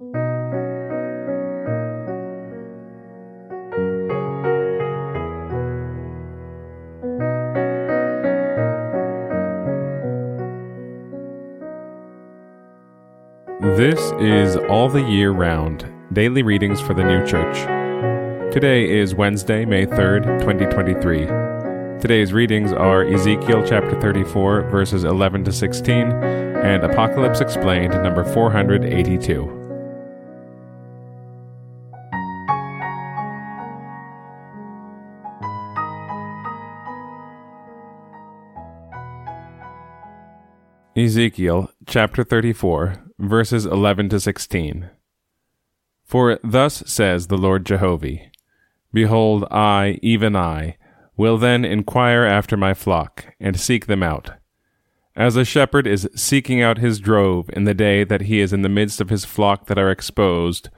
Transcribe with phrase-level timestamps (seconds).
[0.00, 0.10] This
[14.18, 17.56] is All the Year Round Daily Readings for the New Church.
[18.52, 22.00] Today is Wednesday, May 3rd, 2023.
[22.00, 29.63] Today's readings are Ezekiel chapter 34, verses 11 to 16, and Apocalypse Explained, number 482.
[40.96, 44.90] Ezekiel chapter 34, verses 11 to 16.
[46.04, 48.18] For thus says the Lord Jehovah
[48.92, 50.76] Behold, I, even I,
[51.16, 54.34] will then inquire after my flock, and seek them out.
[55.16, 58.62] As a shepherd is seeking out his drove in the day that he is in
[58.62, 60.68] the midst of his flock that are exposed,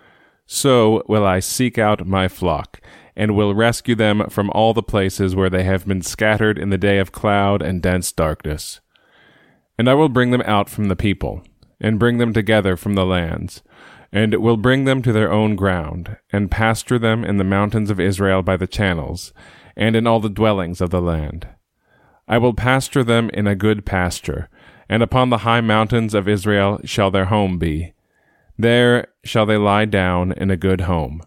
[0.46, 2.80] so will I seek out my flock,
[3.14, 6.78] and will rescue them from all the places where they have been scattered in the
[6.78, 8.80] day of cloud and dense darkness.
[9.78, 11.42] And I will bring them out from the people,
[11.80, 13.62] and bring them together from the lands,
[14.10, 18.00] and will bring them to their own ground, and pasture them in the mountains of
[18.00, 19.32] Israel by the channels,
[19.76, 21.48] and in all the dwellings of the land.
[22.28, 24.48] I will pasture them in a good pasture,
[24.88, 27.92] and upon the high mountains of Israel shall their home be.
[28.58, 31.22] There shall they lie down in a good home,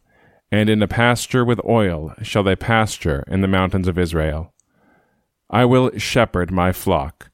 [0.51, 4.53] and in a pasture with oil shall they pasture in the mountains of Israel.
[5.49, 7.29] I will shepherd my flock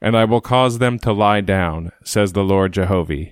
[0.00, 3.26] and I will cause them to lie down, says the Lord Jehovah.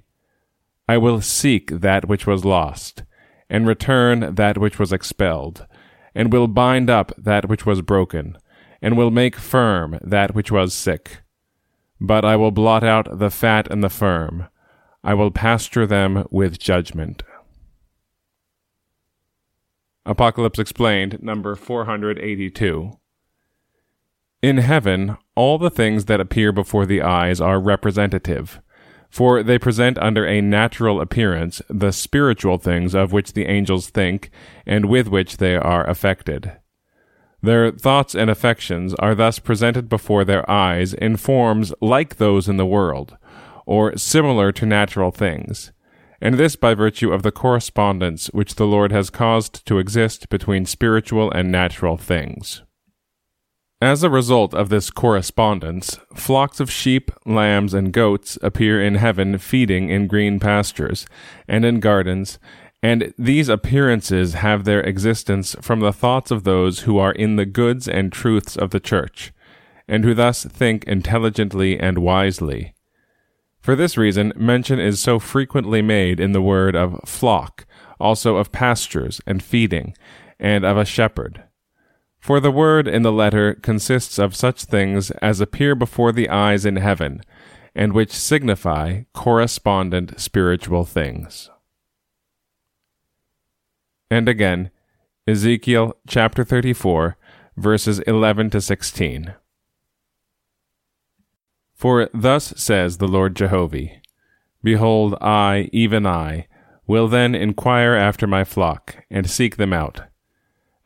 [0.89, 3.03] I will seek that which was lost,
[3.49, 5.67] and return that which was expelled,
[6.15, 8.37] and will bind up that which was broken,
[8.83, 11.23] and will make firm that which was sick.
[12.01, 14.47] But I will blot out the fat and the firm.
[15.03, 17.23] I will pasture them with judgment.
[20.07, 22.93] Apocalypse Explained, number 482.
[24.41, 28.61] In heaven, all the things that appear before the eyes are representative,
[29.09, 34.31] for they present under a natural appearance the spiritual things of which the angels think
[34.67, 36.57] and with which they are affected.
[37.41, 42.57] Their thoughts and affections are thus presented before their eyes in forms like those in
[42.57, 43.17] the world,
[43.65, 45.71] or similar to natural things,
[46.21, 50.67] and this by virtue of the correspondence which the Lord has caused to exist between
[50.67, 52.63] spiritual and natural things.
[53.81, 59.39] As a result of this correspondence, flocks of sheep, lambs, and goats appear in heaven
[59.39, 61.07] feeding in green pastures
[61.47, 62.41] and in gardens,
[62.83, 67.47] and these appearances have their existence from the thoughts of those who are in the
[67.47, 69.33] goods and truths of the church,
[69.87, 72.75] and who thus think intelligently and wisely.
[73.61, 77.65] For this reason, mention is so frequently made in the word of flock,
[78.01, 79.95] also of pastures and feeding,
[80.41, 81.45] and of a shepherd.
[82.29, 86.67] For the word in the letter consists of such things as appear before the eyes
[86.67, 87.23] in heaven,
[87.75, 91.49] and which signify correspondent spiritual things.
[94.11, 94.71] And again,
[95.27, 97.17] Ezekiel chapter 34,
[97.57, 99.33] verses 11 to 16.
[101.73, 103.89] For thus says the Lord Jehovah
[104.63, 106.47] Behold, I, even I,
[106.87, 110.03] will then inquire after my flock, and seek them out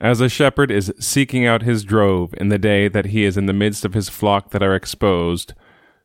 [0.02, 3.46] as a shepherd is seeking out his drove in the day that he is in
[3.46, 5.54] the midst of his flock that are exposed,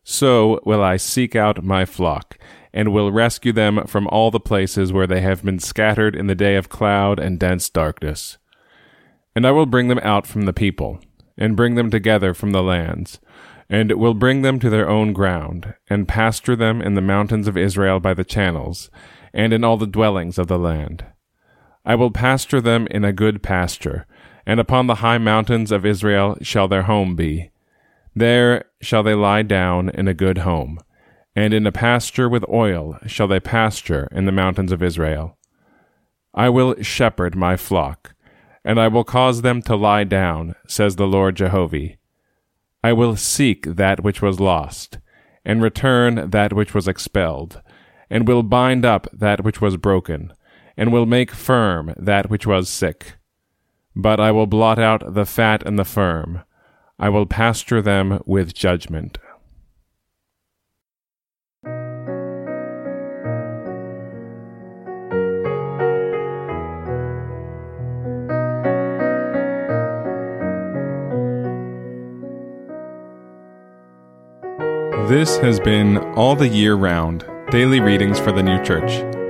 [0.03, 2.37] so will I seek out my flock,
[2.71, 6.35] and will rescue them from all the places where they have been scattered in the
[6.35, 8.37] day of cloud and dense darkness.
[9.35, 10.99] And I will bring them out from the people,
[11.35, 13.19] and bring them together from the lands,
[13.67, 17.57] and will bring them to their own ground, and pasture them in the mountains of
[17.57, 18.91] Israel by the channels,
[19.33, 21.03] and in all the dwellings of the land.
[21.87, 24.05] I will pasture them in a good pasture,
[24.45, 27.49] and upon the high mountains of Israel shall their home be.
[28.13, 30.81] There shall they lie down in a good home,
[31.33, 35.37] and in a pasture with oil shall they pasture in the mountains of Israel.
[36.33, 38.13] I will shepherd my flock,
[38.65, 41.91] and I will cause them to lie down, says the Lord Jehovah.
[42.83, 44.97] I will seek that which was lost,
[45.45, 47.61] and return that which was expelled,
[48.09, 50.33] and will bind up that which was broken
[50.77, 53.15] and will make firm that which was sick.
[53.95, 56.43] But I will blot out the fat and the firm.
[56.99, 59.17] I will pasture them with judgment.
[75.07, 79.26] This has been All the Year Round Daily Readings for the New Church.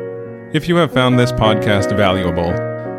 [0.53, 2.53] If you have found this podcast valuable,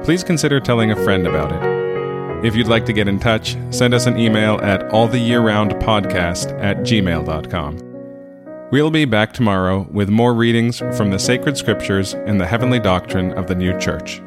[0.04, 2.44] please consider telling a friend about it.
[2.44, 8.68] If you'd like to get in touch, send us an email at alltheyearroundpodcast at gmail.com.
[8.70, 13.32] We'll be back tomorrow with more readings from the sacred scriptures and the heavenly doctrine
[13.32, 14.20] of the new church.